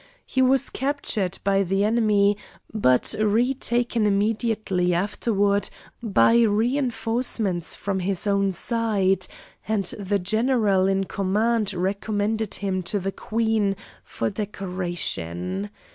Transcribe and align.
He 0.25 0.41
was 0.41 0.71
captured 0.71 1.37
by 1.43 1.61
the 1.61 1.83
enemy, 1.83 2.35
but 2.73 3.13
retaken 3.21 4.07
immediately 4.07 4.95
afterward 4.95 5.69
by 6.01 6.39
re 6.41 6.75
enforcements 6.75 7.75
from 7.75 7.99
his 7.99 8.25
own 8.25 8.51
side, 8.51 9.27
and 9.67 9.85
the 9.99 10.17
general 10.17 10.87
in 10.87 11.03
command 11.03 11.75
recommended 11.75 12.55
him 12.55 12.81
to 12.81 12.97
the 12.99 13.11
Queen 13.11 13.75
for 14.03 14.31
decoration. 14.31 15.69